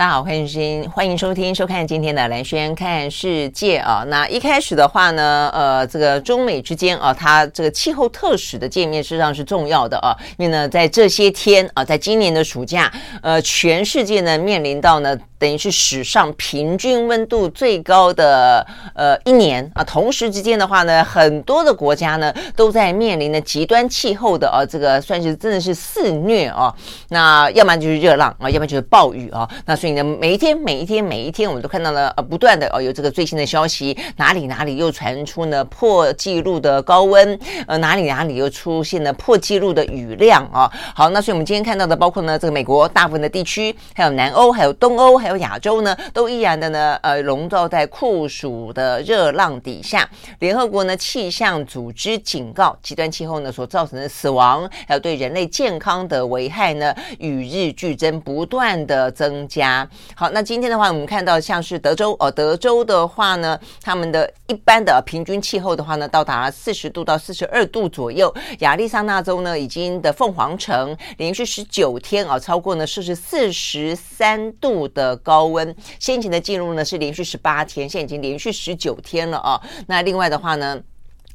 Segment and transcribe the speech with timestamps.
[0.00, 4.02] 大家好，欢迎收听，欢迎收听收看今天的兰轩看世界啊。
[4.06, 10.16] 那一开始的话呢，呃，这个中美之间啊，它这个气候特使的见面，事实上是重要的啊。
[10.38, 15.14] 因为呢，在这些天啊，在今年的暑假，呃，全世界呢面临到呢。
[15.40, 26.70] 等于是史上平均温度最高的呃一年啊，同时之间的话呢，很多的国家呢都在面临着极端气候的啊，这个算是真的是肆虐啊。
[27.08, 29.48] 那要不然就是热浪啊，要不然就是暴雨啊。
[29.64, 40.70] 那所以每一天每一天每一天，我们都看到了呃不断的哦有这个最新的消息，哪里哪里又传出呢破纪录的高温，呃哪里哪里又出现了破纪录的雨量啊。
[40.94, 50.08] 好，那所以我们今天看到的，包括呢这个美国大部分的地区，还有南欧，还有东欧，还有亚洲呢，都依然的呢，呃，笼罩在酷暑的热浪底下。
[50.40, 59.69] 联合国呢气象组织警告，极端气候呢所造成的死亡，还有对人类健康的危害呢，与日俱增，不断的增加。
[60.14, 68.34] 好，那今天的话，我们看到像是德州哦，德州的话呢，他们的一般的平均气候的话呢，到达四十度到四十二度左右。
[68.60, 75.16] 亚利桑那州呢，已经的凤凰城连续十九天啊，超过呢摄氏四十三度的。
[75.22, 79.60] 高温，先前的记录呢是连续十八天，现在已经连续十九天了啊。
[79.86, 80.80] 那另外的话呢？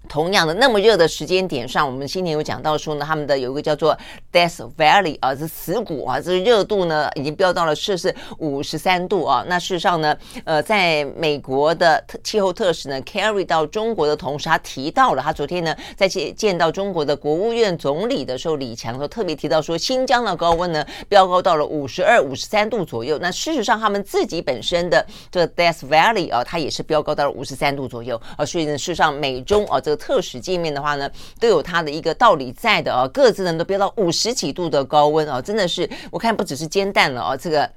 [0.06, 3.98] 同样的那么热的时间点上，我们今年有讲到说呢，他们的有一个叫做
[4.32, 9.44] Death Valley 啊，是死谷啊，这个热度呢已经飙到了摄氏五十三度啊。
[9.48, 23.18] 那事实上呢，呃，在美国的气候特使呢 carry 到中国的同时，他提到了他昨天呢在见见到中国的国务院总理的时候，李强都特别提到说，新疆的高温呢飙高到了五十二、五十三度左右。
[23.20, 28.46] 那事实上，他们自己本身的这个 Death Valley 啊，它也是飙高到了五十三度左右啊。
[28.46, 29.95] 所以呢，事实上美中啊这个。
[29.96, 37.70] 特使见面的话呢，都有它的一个道理在的啊，各自呢都飙到五十几度的高温啊，真的是我看不只是煎蛋了啊，这个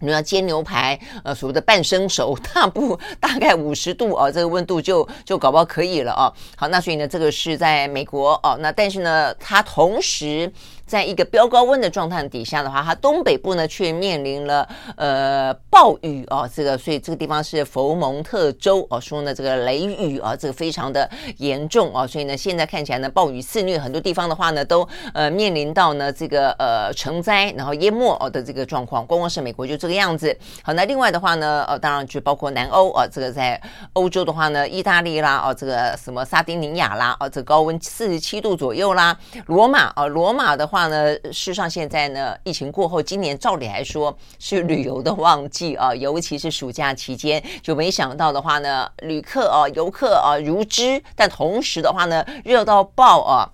[0.00, 6.32] 你要煎牛排，呃，所谓的半生熟，大不大概五十度啊，这个温度就就搞不好可以了啊。
[6.56, 10.52] 好，那所以呢，这个是在美国哦，那但是呢，它同时。
[10.86, 21.08] 在一个飙高温的状态底下的话，它东北部呢却面临了呃暴雨哦，这个所以这个地方是佛蒙特州哦，说呢这个雷雨啊，这个非常的
[21.38, 30.36] 严重啊，所以呢现在看起来呢暴雨肆虐，很多地方的话呢都呃面临到呢这个呃成灾然后淹没哦的这个状况，光光是美国就这个样子。
[30.62, 33.58] 好，那另外的话呢呃当然就包括南欧啊，这个在
[33.94, 39.16] 欧洲的话呢，意大利啦哦，这个什么萨丁尼亚啦哦，这高温四十七度左右啦，
[39.46, 40.73] 罗马啊罗马的话。
[40.74, 53.48] 话呢，事实上现在呢，疫情过后，今年照理来说是旅游的旺季啊，尤其是暑假期间，就没想到的话呢，旅客啊、游客啊如织，但同时的话呢，热到爆啊。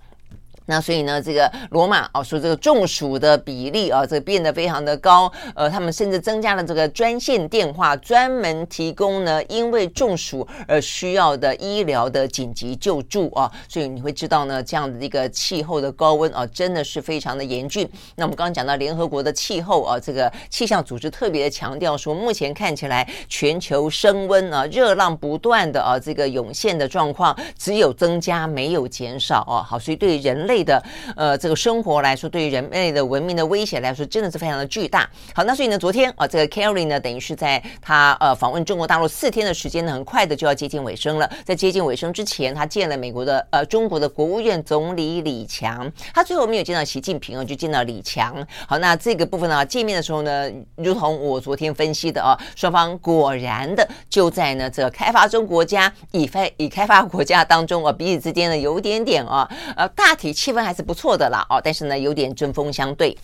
[0.67, 5.29] 那所以呢，这个罗马哦，说这个中暑的比例啊，这个变得非常的高。
[5.55, 13.51] 呃，他们甚至增加了这个专线电话，专门提供呢，因为中暑而需要的医疗的紧急救助啊。
[13.67, 17.89] 所以你会知道呢，这样的一个气候的高温啊，真的是非常的严峻。
[18.15, 29.65] 那我们刚刚讲到联合国的气候啊，这个气象组织特别的强调说，目前看起来全球升温啊，热浪不断的啊，这个涌现的状况只有增加没有减少啊。
[29.67, 30.50] 好，所以对人类。
[30.51, 30.83] 类的
[31.15, 35.09] 呃，这个生活来说，对于人类的文明的威胁来说，真的是非常的巨大。
[35.33, 41.31] 好，那所以呢，昨天啊，这个 Kerry 呢，等于是在他呃访问中国大陆四天的时间呢，很快的就要接近尾声了。
[41.45, 45.89] 在接近尾声之前，他见了美国的呃中国的国务院总理李强。
[46.13, 48.45] 他最后没有见到习近平啊，就见到李强。
[48.67, 63.15] 好，那这个部分呢，见面的时候呢，如同我昨天分析的啊，双方果然的就在呢这个开发中国家、已非已开发国家当中啊，彼此之间呢有点点啊呃大体气氛还是不错的啦，哦，但是呢，有点针锋相对。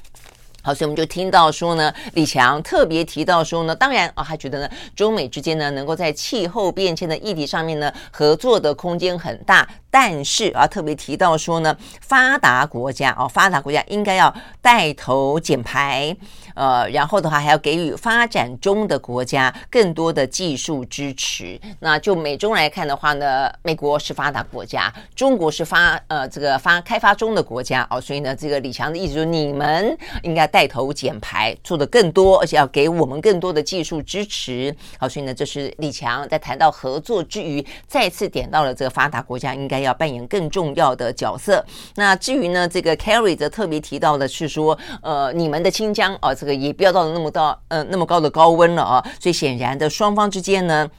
[0.61, 9.67] 好，所以我们就听到说呢，李强特别提到说呢，当然啊，他觉得呢，中美之间呢，能够在气候变迁的议题上面呢，合作的空间很大。
[9.89, 14.31] 但是啊，特别提到说呢，发达国家哦，发达国家应该要
[14.61, 16.15] 带头减排。
[16.57, 21.59] 呃，然后的话还要给予发展中的国家更多的技术支持。
[21.81, 34.75] 那就美中来看的话呢，美国是发达国家，中国是发呃这个发开发中的国家哦，所以呢，这个李强的意思就是你们应该带头减排，做的更多，而且要给我们更多的技术支持。
[34.97, 41.63] 好，所以呢，这是李强在谈到合作之余，再次点到了这个发达国家应该要扮演更重要的角色。
[41.93, 46.46] 那至于呢，这个 Kerry 则特别提到的是说，呃，你们的新疆哦，这。
[46.53, 50.89] 也不要到了那么高，呃，那么高的高温了啊，所以显然的，双方之间呢。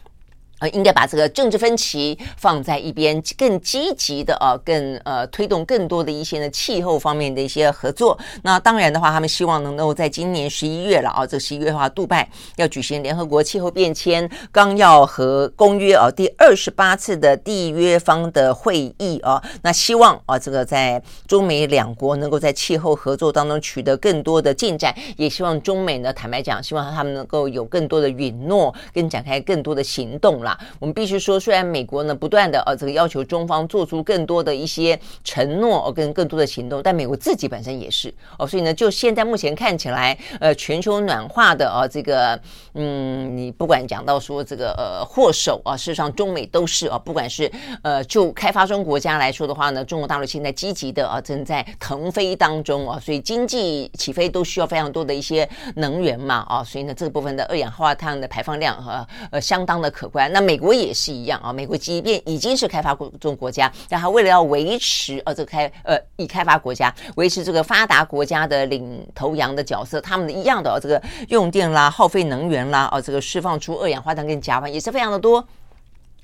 [0.61, 8.19] 呃，应该把这个政治分歧放在一边，更积极的啊，更呃推动更多的一些呢气候方面的一些合作。
[8.43, 19.43] 那当然的话，他们希望能够在今年十一月了啊，这十一月的话，杜拜要举行联合国气候变迁纲要和公约啊第二十八次的缔约方的会议啊。
[19.63, 30.48] 那希望啊，这个在中美两国能够在气候合作当中取得更多的进展，也希望中美呢，坦白讲，希望他们能够有更多的允诺，跟展开更多的行动了。
[30.79, 42.41] 我们必须说，虽然美国呢不断的呃这个要求中方做出更多的一些承诺哦，跟更多的行动，但美国自己本身也是哦，所以呢，就现在目前看起来，呃，全球暖化的啊这个
[42.75, 47.51] 嗯，你不管讲到说这个呃祸首啊，事实上中美都是啊，不管是
[47.83, 60.38] 呃就开发中国家来说的话呢，中国大陆现在积极的啊正在腾飞当中啊，所以经济起飞都需要非常多的一些能源嘛啊，所以呢这个部分的二氧化碳的排放量和呃相当的可观，那。
[60.41, 75.47] 美国也是一样啊，美国即便已经是开发中国家，但他为了要维持呃这个开呃以开发国家维持这个发达国家的领头羊的角色，他们一样的、哦、这个用电啦、耗费能源啦、哦这个释放出二氧化碳跟甲烷也是非常的多。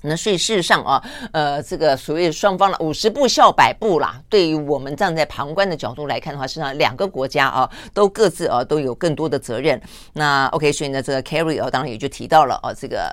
[0.03, 1.03] 那所以事实上啊，
[1.33, 9.81] 呃这个所谓双方的五十步笑百步啦，对于我们站在旁观的角度来看的话，实际上两个国家啊都各自啊都有更多的责任。
[10.13, 13.11] 那 OK，所以呢这个 Kerry 啊当然也就提到了啊这个。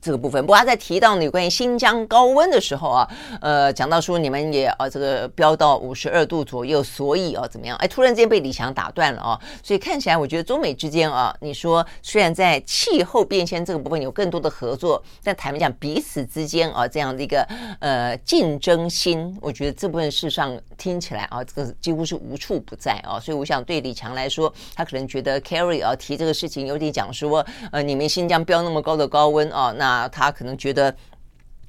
[0.00, 3.08] 这个部分，不过他在提到你关于新疆高温的时候啊，
[3.40, 7.76] 呃，讲到说你们也啊这个飙到五十二度左右，所以啊怎么样？
[7.76, 17.46] 哎，突然之间被李强打断了啊，所以看起来我觉得中美之间啊，你说虽然在气候变迁这个部分有更多的合作，但坦白讲彼此之间啊这样的一个
[17.80, 29.89] 呃竞争心，我觉得这部分事实上听起来啊这个几乎是无处不在啊，所以我想对李强来说，他可能觉得 Kerry 啊提这个事情有点讲说呃你们新疆飙那么高的高温啊那。
[29.90, 30.94] 啊，他可能觉得，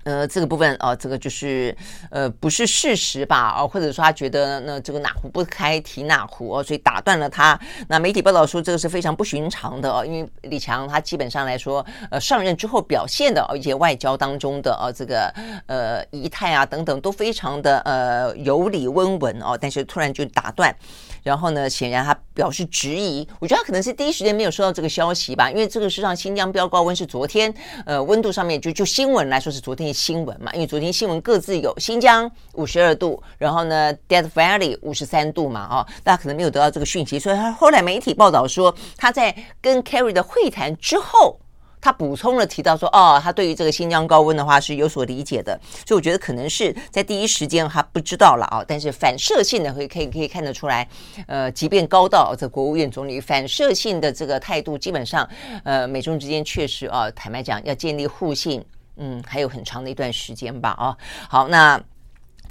[0.04, 1.76] 呃，这个部分啊，这个就是
[2.12, 3.56] 呃，不是事实吧？
[3.58, 7.60] 哦，或者说他觉得那这个哪壶不开提哪壶哦，所以打断了他。
[7.88, 15.34] 那媒体报道说这个是非常不寻常的哦，因为李强他基本上来说，呃，上任之后表现的一些外交当中的哦，这个
[15.66, 20.76] 呃仪态啊等等都非常的呃有礼温文哦，但是突然就打断。
[21.24, 23.28] 然后呢，显然他表示质疑。
[23.40, 27.54] 我觉得他可能是第一时间没有收到这个消息吧，因为这个实际上新疆飙高温是昨天，
[27.86, 41.41] 呃，温度上面就就新闻来说是昨天的新闻嘛，因为昨天新闻各自有新疆五十二度，然后呢，Death Valley 五十三度嘛，哦，大家可能没有得到这个讯息，所以他后来媒体报道说他在跟 Kerry 的会谈之后。
[41.82, 50.88] 他补充了提到说，哦，他对于这个新疆高温的话是有所理解的，所以我觉得可能是在第一时间他不知道了啊，但是反射性的会可以可以看得出来，
[51.28, 55.28] 呃，即便高到这国务院总理反射性的这个态度，基本上，
[55.64, 58.64] 呃，美中之间确实啊，坦白讲要建立互信，
[58.98, 60.96] 嗯，还有很长的一段时间吧，啊，
[61.28, 61.82] 好，那。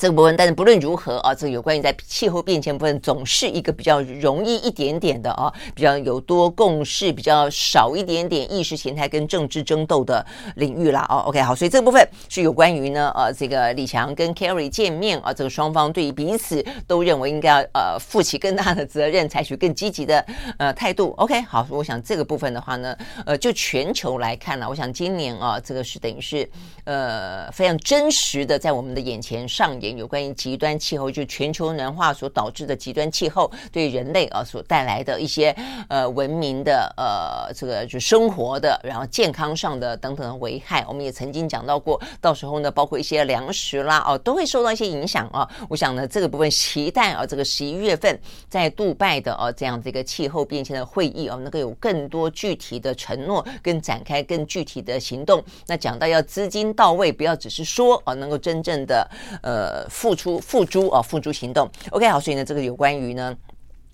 [0.00, 10.24] 这个部分，但是不论如何啊，这个有关于在气候变迁部分，总是一个比较容易一点点的啊，比较有多共识，比较少一点点意识形态跟政治争斗的
[10.56, 11.04] 领域啦。
[11.10, 20.24] 哦，OK，好，所以这个部分是有关于呢，呃，这个李强跟 Kerry 见面啊，这个双方对于彼此都认为应该要呃负起更大的责任，采取更积极的
[20.56, 21.12] 呃态度。
[21.18, 26.48] OK，好，我想这个部分的话呢，呃，就全球来看了，我想今年啊，这个是等于是
[26.84, 29.89] 呃非常真实的在我们的眼前上演。
[29.96, 35.54] 有关于极端气候，就全球暖化所导致的极端气候对人类啊所带来的一些
[35.88, 42.00] 呃文明的呃这个就生活的，然后健康上的等等的危害，我们也曾经讲到过。
[42.20, 45.48] 到时候呢，包括一些粮食啦哦，都会受到一些影响啊。
[45.68, 48.18] 我想呢，这个部分期待啊，这个十一月份
[48.48, 55.42] 在杜拜的啊这样这个气候变迁的会议啊，能够有更多具体的承诺跟展开更具体的行动。
[55.66, 59.08] 那讲到要资金到位，不要只是说啊，能够真正的
[59.42, 59.79] 呃。
[59.88, 61.70] 付出付诸啊，付诸行动。
[61.90, 63.36] OK，好，所以呢，这个有关于呢，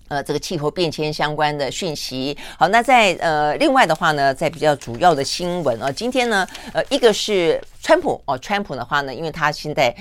[0.07, 2.37] 呃，这个气候变迁相关的讯息。
[2.57, 9.95] 好，那在呃，另外的话呢，在比较主要的新闻啊，今天呢，呃，一个是川普哦，川普的话呢，因为他现在。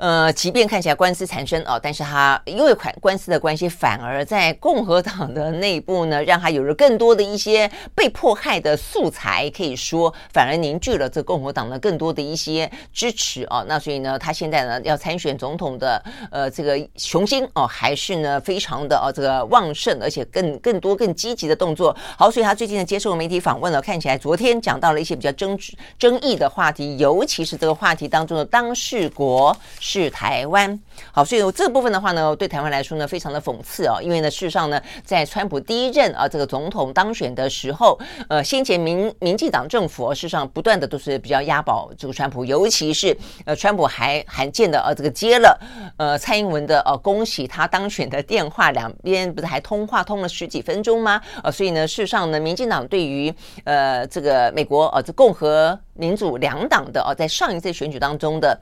[0.00, 13.62] 呃，即便看起来官司缠身哦，但是他因为款官司的关系，反而在共和党的内部呢，让他有了更多的一些被迫害的素材，可以说反而凝聚了这共和党的更多的一些支持哦。
[13.68, 21.94] 那所以呢，他现在呢要参选总统的呃这个雄心哦，还是呢非常的哦这个旺盛，而且更更多更积极的动作。
[22.16, 25.58] 好，所以他最近呢接受媒体访问了，看起来昨天讲到了一些比较争
[25.98, 29.54] 争议的话题，尤其是这个话题当中的当事国。
[29.90, 30.78] 是台湾，
[31.10, 45.58] 好，所以这部分的话呢，对台湾来说呢，非常的讽刺哦，因为呢，事实上呢，在川普第一任啊这个总统当选的时候，呃，先前民民进党政府啊事实上不断的都是比较押宝这个川普，尤其是呃，川普还罕见的呃这个接了
[45.96, 51.20] 呃蔡英文的呃恭喜他当选的电话，两边不是还通话通了十几分钟吗？
[51.42, 58.56] 呃，所以呢，事实上呢，民进党对于呃这个美国呃这共和民主两党的呃在上一次选举当中的。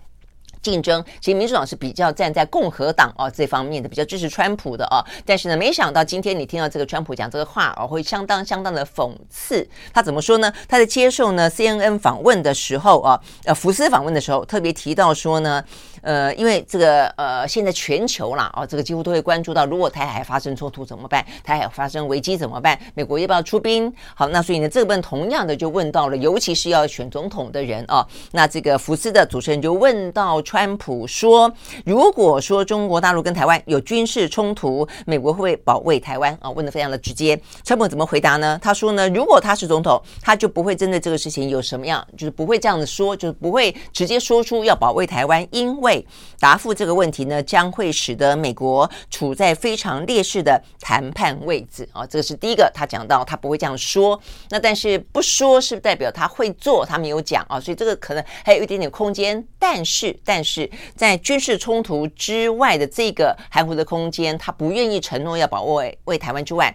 [0.62, 5.04] 竞争，其实民主党是比较站在共和党哦这方面的，比较支持川普的哦。
[5.24, 9.68] 但是呢，没想到今天你听到这个川普讲这个话哦，会相当相当的讽刺。
[9.92, 10.52] 他怎么说呢？
[10.68, 15.64] 他在接受呢 CNN 访问的时候啊，呃，福斯访问的时候，特别提到说呢。
[16.08, 21.22] 呃，因为这个呃，现在全球啦，哦，这个几乎都会关注到，如果台海发生冲突怎么办？
[21.44, 22.78] 台海发生危机怎么办？
[22.94, 23.92] 美国要不要出兵？
[24.14, 28.06] 好，那所以呢，这问同样的就问到了，尤其是要选总统的人啊。
[28.32, 31.52] 那这个福斯的主持人就问到川普说
[31.84, 37.38] ：“如果说中国大陆跟台湾有军事冲突，美国会不会保卫台湾？”啊，问的非常的直接。
[37.62, 38.58] 川普怎么回答呢？
[38.62, 45.97] 他说呢，如果他是总统，他就不会针对这个事情有什么样，就是不会这样子说，就是不会直接说出要保卫台湾，因为。
[46.40, 52.06] 答复这个问题呢，将会使得美国处在非常劣势的谈判位置啊。
[52.06, 54.20] 这个是第一个，他讲到他不会这样说。
[54.50, 57.58] 那但是不说是代表他会做，他没有讲啊。
[57.60, 59.46] 所以这个可能还有一点点空间。
[59.58, 66.74] 但是，但是在军事冲突之外的这个含糊的空间，他不愿意承诺要保卫为台湾之外。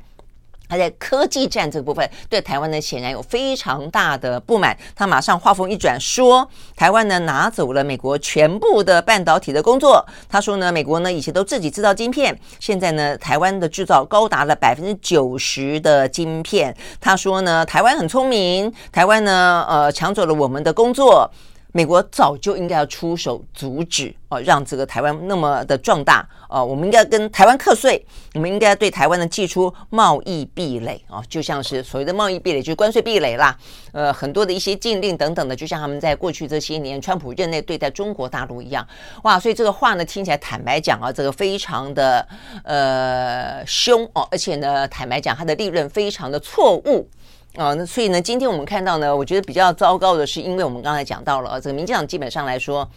[0.67, 4.75] 他在科技战这个部分对台湾呢，显然有非常大的不满。
[4.95, 10.03] 他马上话锋一转，说台湾呢拿走了美国全部的半导体的工作。
[10.27, 16.75] 他说呢，美国呢以前都自己制造晶片，现在呢台湾的制造高达了百分之九十的晶片。
[16.99, 21.29] 他说呢，台湾很聪明，台湾呢呃抢走了我们的工作。
[21.75, 33.57] 美国早就应该要出手阻止哦，让这个台湾那么的壮大哦，我们应该跟台湾课税，我们应该对台湾呢寄出贸易壁垒哦，就像是所谓的贸易壁垒，就是关税壁垒啦。
[33.91, 38.87] 呃，很多的一些禁令等等的，就像他们在过去这些年川普任内对待中国大陆一样。
[39.23, 42.27] 哇，所以这个话呢听起来坦白讲啊，这个非常的
[42.63, 47.09] 呃凶哦，而且呢坦白讲，它的利润非常的错误。
[47.55, 52.87] 啊，那所以呢，今天我们看到呢，我觉得比较糟糕的是，因为我们刚才讲到了，这个民进党基本上来说。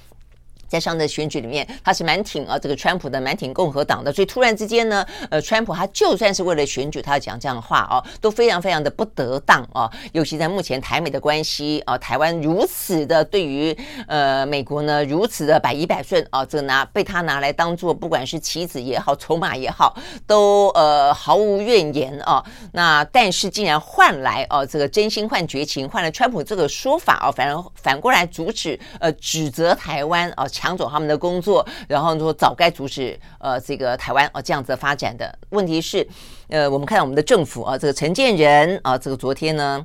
[0.68, 4.12] 在上的选举里面，他是蛮挺啊这个川普的，蛮挺共和党的。
[4.12, 9.90] 所以突然之间呢，呃，川普他就算是为了选举，他要讲这样的话哦，都非常非常的不得当哦。
[10.12, 13.76] 尤其在目前台美的关系啊，台湾如此的对于
[14.08, 19.96] 呃美国呢如此的百依百顺啊，这个拿被他拿来当做不管是棋子也好，筹码也好，
[20.26, 22.44] 都呃毫无怨言啊。
[22.72, 30.46] 那但是竟然换来哦这个真心换绝情，换了川普这个说法哦，反而反过来阻止呃指责台湾啊。
[30.56, 35.38] 抢走他们的工作，然后说早该阻止呃这个台湾啊这样子的发展的。
[35.50, 36.06] 问题是，
[36.48, 39.84] 呃，我们看到我们的政府啊，这个陈建仁啊，这个昨天呢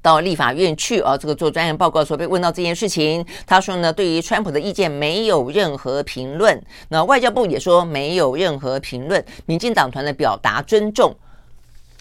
[0.00, 6.58] 到立法院去啊，这个做专业报告的时候被问到这件事情，他说呢，对于川普的意见没有任何评论。
[6.88, 9.22] 那外交部也说没有任何评论。
[9.44, 11.14] 民进党团的表达尊重。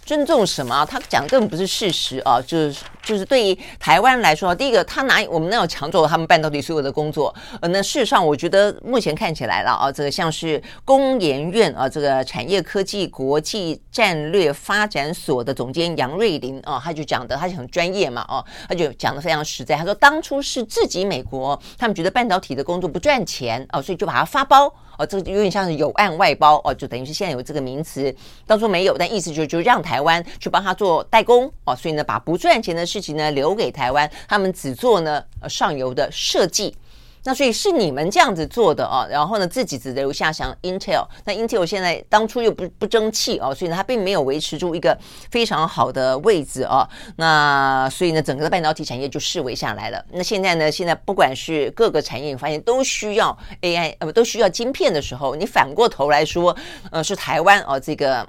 [0.03, 0.86] 尊重什么？
[0.86, 2.41] 他讲的根本不是事实啊！
[2.41, 7.34] 就是就是对于台湾来说，第一个他拿我们那有抢走他们半导体所有的工作。
[7.62, 19.75] 呃，那事实上，我觉得目前看起来了啊，这个像是工研院啊，这个产业科技国际战略发展所的总监杨瑞麟啊，他就讲的，他就很专业嘛，哦，他就讲的非常实在。
[19.75, 24.74] 他说，当初是自己美国他们觉得半导体的工作不赚钱哦，所以就把它发包。
[25.01, 28.15] 哦，这有点像是有案外包哦，就等于是现在有这个名词，
[28.46, 36.75] 当初没有，但意思就就让台湾去帮他做代工哦，所以呢，把不赚钱的事情呢留给台湾，他们只做呢呃上游的设计。
[37.24, 44.98] 那所以是你们这样子做的啊，然后呢，自己只留下像 Intel，那 Intel 现在当初又不不争气哦，所以呢，它并没有维持住一个
[45.30, 46.88] 非常好的位置啊。
[47.18, 50.04] 那所以呢，整个的半导体产业就视为下来了。
[50.12, 56.56] 那现在呢，现在不管是各个产业，发现都需要 AI，呃都需要晶片的时候，你反过头来说，
[56.92, 58.28] 呃，是台湾哦这个。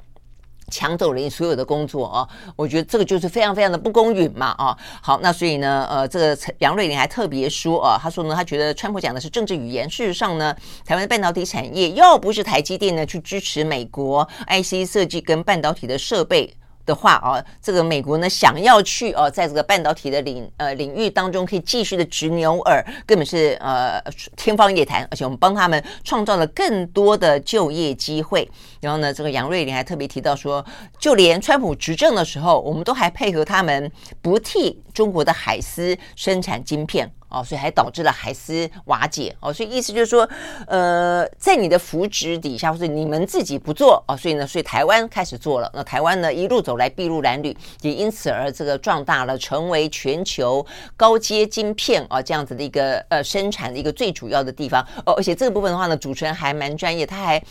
[0.71, 4.77] 抢走了你所有的工作哦，我觉得这个就是非常非常的不公允嘛哦。
[5.01, 9.89] 好，那所以呢，呃，这个杨瑞麟还特别说啊，他说呢，他觉得川普讲的是政治语言。
[9.91, 10.55] 事实上呢，
[10.85, 16.55] 台湾的半导体产业要不是台积电呢去支持美国 IC 设计跟半导体的设备。
[16.85, 24.03] 的话啊，这个美国呢想要去哦，在这个半导体的领呃领域当中可以继续的执牛耳，根本是呃
[24.37, 25.07] 天方夜谭。
[25.11, 28.51] 而且我们帮他们创造了更多的就业机会。
[28.81, 30.65] 然后呢，这个杨瑞临还特别提到说，
[30.99, 37.13] 就连川普执政的时候，我们都还配合他们不替中国的海思生产晶片。
[37.33, 40.29] 哦，所以还导致了海思瓦解哦，所以意思就是说，
[40.67, 45.71] 呃，在你的扶植底下，或者你们自己不做哦，所以呢，所以台湾开始做了。
[45.75, 50.65] 那台湾呢，一路走来筚路蓝缕，也因此而这个壮大了，成为全球
[50.97, 55.15] 高阶晶片啊这样子的一个呃生产的一个最主要的地方哦。
[55.15, 57.43] 而且这个部分的话呢，主持人还蛮专业，他还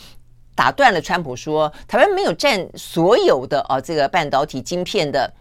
[0.54, 5.32] 打断了川普说，台湾没有占所有的哦这个半导体晶片的。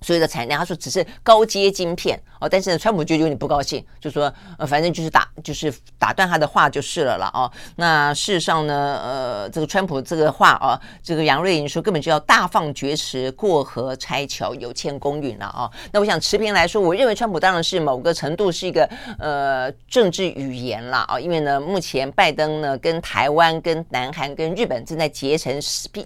[0.00, 7.50] 所有的产量，他说只是高阶晶片哦，但是呢，川普就有点不高兴，就说呃，反正就是打就是打断他的话就是了了哦。
[7.76, 15.70] 那事实上呢，呃，这个川普这个话啊，这个杨瑞莹说根本就要大放厥词，过河拆桥，有欠公允了啊。
[15.92, 18.88] 那我想持平来说，我认为川普当然是某个程度是一个
[19.18, 25.60] 呃政治语言了啊，因为呢，目前拜登呢跟台湾、跟南韩、跟日本正在结成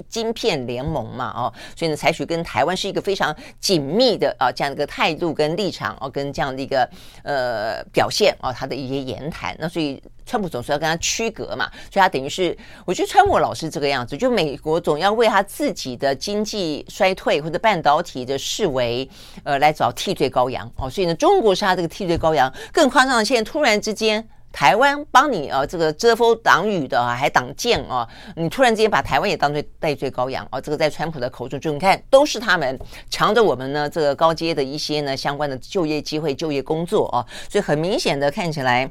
[0.08, 3.83] 晶片联盟嘛哦，所以呢，采取跟台湾是一个非常紧。
[3.84, 6.88] 紧密的啊，这样的一个态度跟立场哦，跟这样的一个
[7.22, 19.06] 呃表现哦，他的一些言谈，那所以川普总是要跟他区隔嘛，所以他等于是，我觉得川普老是这个样子，就美国总要为他自己的经济衰退或者半导体的视为
[19.42, 24.26] 呃来找替罪羔羊哦，所以呢，中国是他这个替罪羔羊，更夸张的，现在突然之间。
[24.54, 32.78] 台湾帮你啊，这个遮风挡雨的还挡箭啊，你突然之间把台湾也当做代罪羔羊啊，这个在川普的口中就你看都是他们
[33.10, 38.88] 抢着我们呢这个高阶的一些呢相关的就业机会、就业工作啊，所以很明显的看起来，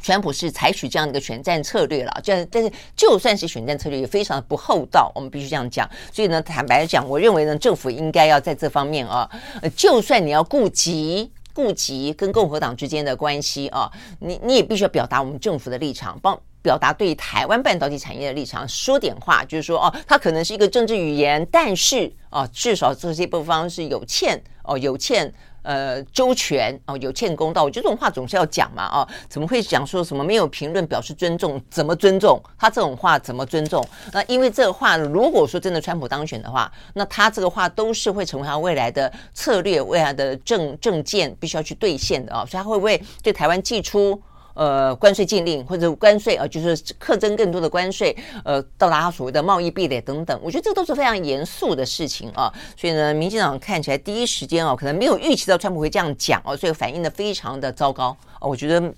[0.00, 5.90] 川普是采取这样的一个选战策略了，这但是就算是选战策略也非常的不厚道，我们必须这样讲。
[6.12, 9.28] 所以呢，坦白讲，我认为呢，政府应该要在这方面啊，
[9.74, 11.32] 就算你要顾及。
[11.54, 25.32] 顾及跟共和党之间的关系啊，你你也必须要表达我们政府的立场，帮表达对台湾半导体产业的立场，说点话，就是说哦，它可能是一个政治语言，但是啊，至少这些部方是有欠哦，有欠。
[25.64, 31.60] 呃，周全哦，有欠公道，我觉得这种话总是要讲嘛，哦，怎么会讲说什么没有评论表示尊重？
[31.68, 33.18] 怎么尊重他这种话？
[33.18, 33.84] 怎么尊重？
[34.12, 44.20] 那因为这个话，如果说真的川普当选的话，那他这个话都是会成为他未来的策略，未来的政政见必须要去兑现的哦，所以他会不会对台湾寄出？
[44.54, 52.52] 呃，关税禁令或者关税呃，就是课征更多的关税，呃，到达所谓的贸易壁垒等等，我觉得这都是非常严肃的事情啊。
[52.76, 58.16] 所以呢，民进党看起来第一时间哦，可能没有预期到川普会这样讲哦，所以反应的非常的糟糕。
[58.40, 58.94] 我觉得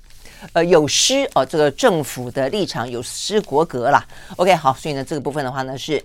[0.52, 4.06] 呃有失哦，这个政府的立场有失国格啦。
[4.36, 6.02] OK，好，所以呢，这个部分的话呢是。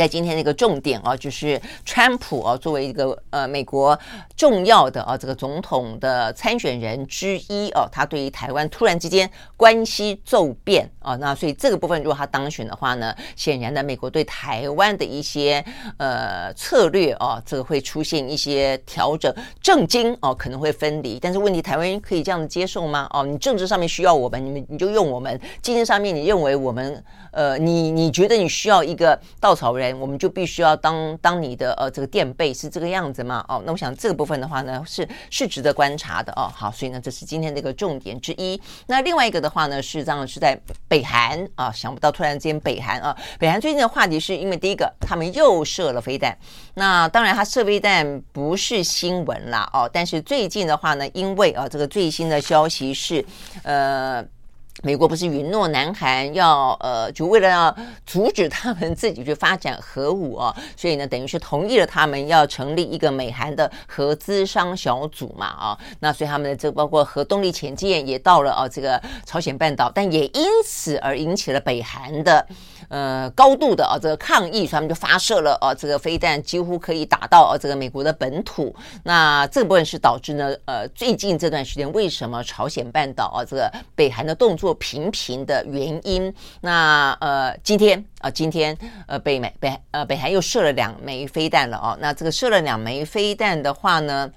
[0.00, 3.98] 在今天的一个重点啊，就是川普啊，作为一个呃美国
[4.34, 15.62] 重要的啊这个总统的参选人之一哦，他对于台湾突然之间关系骤变啊，那所以这个部分如果他当选的话呢，显然呢，美国对台湾的一些
[15.98, 23.06] 呃策略啊，这个会出现一些调整，政经哦可能会分离，但是问题台湾可以这样子接受吗？
[23.12, 29.89] 哦，你政治上面需要我们，你们你就用我们；经济上面你认为我们呃你你觉得你需要一个稻草人。
[29.98, 33.44] 我们就必须要当当你的呃这个垫背是这个样子吗？
[33.48, 36.50] 哦，那我想这个部分的话呢，是是值得观察的哦。
[36.54, 38.60] 好，所以呢，这是今天的一个重点之一。
[38.86, 46.36] 那另外一个的话呢，是这样是在北韩啊，想不到突然间北韩啊，北韩最近的话题是因为第一个他们又射了飞弹。
[46.74, 53.24] 那当然，他射飞弹不是新闻啦哦，但是最近的话呢，因为啊这个最新的消息是
[53.62, 54.24] 呃。
[54.82, 72.46] 美国不是允诺南韩要呃，就为了要阻止他们自己去发展核武哦， 所以呢，等于是同意了他们要成立一个美韩的核咨商小组嘛啊、那所以他们的这包括核动力潜舰也到了哦，这个朝鲜半岛，但也因此而引起了北韩的
[72.88, 78.74] 呃高度的啊、这个抗议，所以他们就发射了哦这个飞弹，几乎可以打到哦这个美国的本土。
[79.04, 91.96] 那这部分是导致呢呃最近这段时间为什么朝鲜半岛啊、这个北韩的动作频频的原因，那呃，今天啊、今天呃，北美北呃北韩又射了两枚飞弹了哦。
[92.00, 94.30] 那这个射了两枚飞弹的话呢，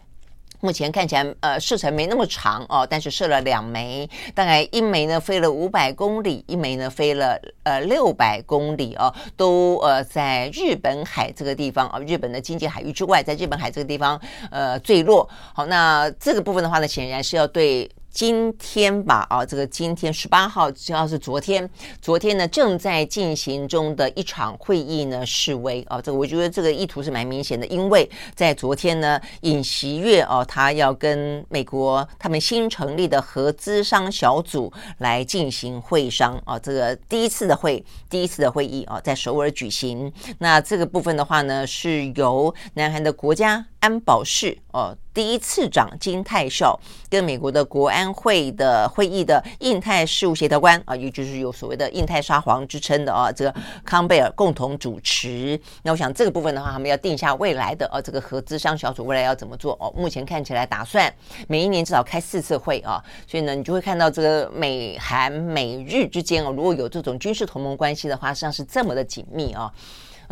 [0.62, 14.20] 目前看起来，呃，射程没那么长哦，但是射了两枚，大概一枚呢飞了五百公里，一枚呢飞了呃六百公里哦，都呃在日本海这个地方啊、哦，日本的经济海域之外，在日本海这个地方
[14.52, 15.30] 呃坠落。
[15.54, 17.90] 好，那这个部分的话呢，显然是要对。
[18.14, 21.68] 今天吧，啊，这个今天十八号，主要是昨天，
[22.00, 40.14] 昨天呢正在进行中的一场会议呢示威啊，这个我觉得这个意图是蛮明显的，因为在昨天呢，尹锡悦哦，他要跟美国他们新成立的合资商小组来进行会商啊，这个第一次的会，第一次的会议啊，在首尔举行。
[40.38, 44.96] 那这个部分的话呢，是由南韩的国家安保室哦。
[45.14, 55.60] 第一次长金泰秀跟美国的国安会的会议的印太事务协调官啊，也就是有所谓的印太沙皇之称的啊，这个康贝尔共同主持。
[55.84, 59.94] 那我想这个部分的话，他们要定下未来的啊，这个合资商小组未来要怎么做哦。
[59.96, 61.14] 目前看起来打算
[61.50, 69.70] 每一年至少开四次会啊，所以呢，你就会看到这个美韩美日之间哦，如果有这种军事同盟关系的话，实际上是这么的紧密啊。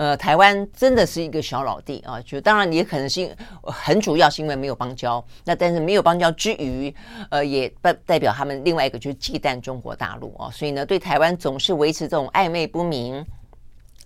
[0.01, 6.91] 呃，台湾真的是一个小老弟啊，就当然也可能是很主要是因为没有邦交，那但是没有邦交之余，
[7.29, 13.23] 呃，也代代表他们另外一个就是忌惮中国大陆啊，所以呢，对台湾总是维持这种暧昧不明，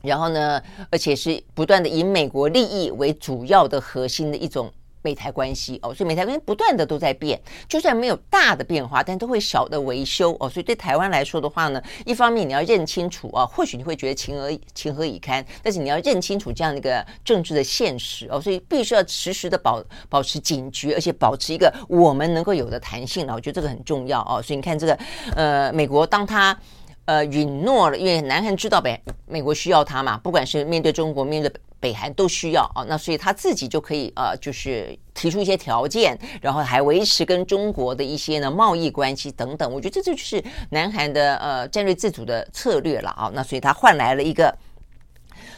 [0.01, 4.69] 然后呢，而且是不断的以美国利益为主要的核心的一种。
[5.05, 7.39] 美台关系哦，所以美台关系不断的都在变，
[7.69, 10.49] 就算没有大的变化，但都会小的维修哦。
[10.49, 23.35] 所以对台湾来说的话呢，一方面你要认清楚啊，或许你会觉得情何情何以堪，但是你要认清楚这样的一个政治的现实哦，所以必须要时时的保保持警觉，而且保持一个我们能够有的弹性了。
[23.35, 24.41] 我觉得这个很重要哦。
[24.41, 24.97] 所以你看这个
[25.35, 26.57] 呃，美国当他
[27.05, 31.51] 呃允诺了，因为南韩知道呗美国需要他嘛，不管是面对中国面对。
[31.79, 39.71] 北韩都需要啊，那所以他自己就可以呃，就是提出一些条件，然后还维持跟中国的一些呢贸易关系等等。
[39.71, 43.31] 我觉得这就是南韩的呃战略自主的策略了啊。
[43.33, 44.57] 那所以他换来了一个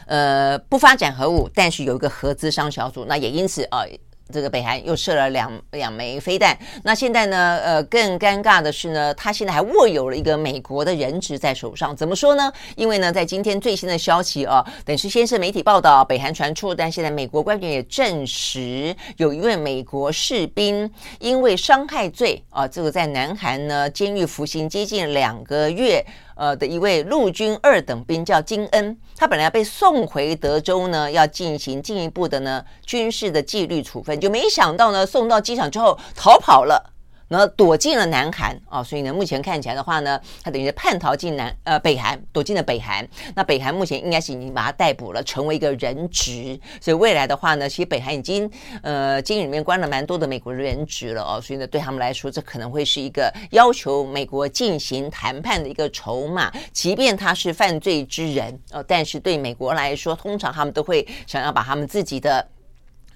[0.06, 3.04] 呃不发展核武，但是有一个核资商小组。
[3.04, 3.80] 那也因此啊。
[3.80, 3.98] 呃
[4.32, 7.58] 这个北韩又射了两两枚飞弹，那现在呢？
[7.64, 11.96] 呃，更尴尬的是呢，他现在还握有了一个美国的人质在手上。
[11.96, 12.52] 怎么说呢？
[12.76, 26.04] 因为呢，在今天最新的消息啊，等是先是媒体报道北韩传出，但现在美国官员也证实，有一位美国士兵因为伤害罪啊，这个在南韩呢监狱服刑接近两个月。
[26.38, 36.94] 呃的一位陆军二等兵叫金恩，他本来要被送回德州呢，要进行进一步的呢军事的纪律处分，就没想到呢送到机场之后逃跑了。
[37.28, 43.06] 然后躲进了南韩啊，所以呢，目前看起来的话呢，他等于是叛逃进南呃北韩，躲进了北韩。
[43.36, 46.58] 那北韩目前应该是已经把他逮捕了，成为一个人质。
[46.80, 48.50] 所以未来的话呢，其实北韩已经
[48.82, 51.40] 呃监狱里面关了蛮多的美国人质了哦。
[51.40, 56.50] 所以呢，对他们来说，这可能会是一个要求美国进行谈判的一个筹码。
[56.72, 62.46] 即便他是犯罪之人哦，但是对美国来说，通常他们都会想要把他们自己的。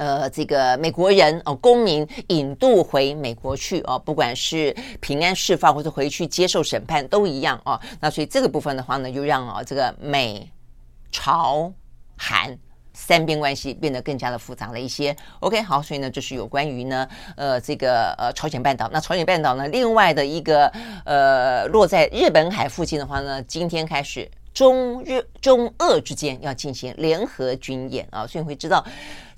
[0.02, 7.80] 呃，这个美国人哦，公民引渡回美国去哦，不管是平安释放或者回去接受审判都一样哦。
[8.00, 10.50] 那所以这个部分的话呢，就让哦这个美
[11.12, 11.72] 朝
[12.16, 12.58] 韩
[12.92, 15.16] 三边关系变得更加的复杂了一些。
[15.38, 18.90] OK，好，所以呢，就是有关于呢，呃，这个呃朝鲜半岛。
[18.92, 20.66] 那朝鲜半岛呢，另外的一个
[21.04, 24.28] 呃落在日本海附近的话呢，今天开始。
[24.52, 28.84] 中日中俄之间要进行联合军演啊，所以你会知道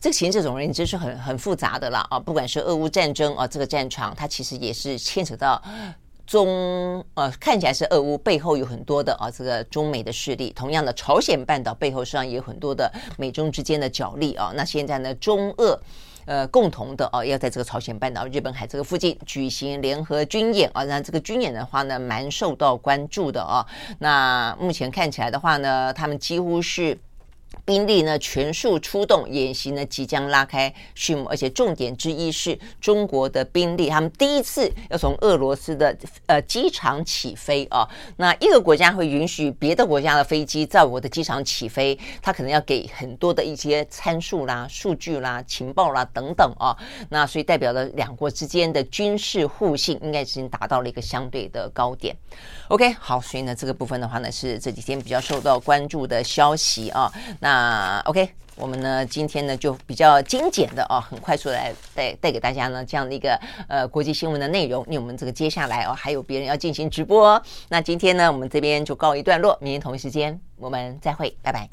[0.01, 2.19] 这个形势总而言之是很很复杂的了啊。
[2.19, 5.63] 不管是俄乌战争啊，这个战场它其实也是牵扯到
[6.27, 10.53] 中呃，看起来是俄乌背后有很多的啊，这个中美的势力。
[10.55, 14.53] 同样的，朝鲜半岛背后实际上也有很多的美中之间的角力啊。
[14.55, 15.81] 那现在呢，中俄。
[16.27, 20.85] 呃，共同的哦，要在这个朝鲜半岛、日本海这个附近举行联合军演啊。
[20.85, 23.67] 那这个军演的话呢，蛮受到关注的啊。
[23.99, 26.99] 那目前看起来的话呢，他们几乎是。
[27.65, 37.89] 兵力呢全数出动，演习呢即将拉开序幕，而且重点之一是中国的兵力，他们第一次要从俄罗斯的呃机场起飞啊。
[38.17, 46.77] 那一个国家会允许别的国家的飞机在我的机场起飞，他可能要给很多的一些参数啦、数据啦、情报啦等等啊。
[47.11, 52.15] 那所以代表了两国之间的军事互信应该已经达到了一个相对的高点。
[52.69, 57.11] OK，好，所以呢这个部分的话呢是这几天比较受到关注的消息啊。
[57.45, 58.27] 那 OK，
[58.57, 64.83] 我们呢今天呢就比较精简的哦，很快速的来带带给大家呢这样的一个呃国际新闻的内容。
[64.87, 71.69] 因为我们这个接下来哦还有别人要进行直播，那今天呢我们这边就告一段落，明天同一时间我们再会，拜拜。